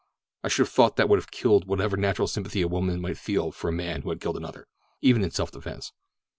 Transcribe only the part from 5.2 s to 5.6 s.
in self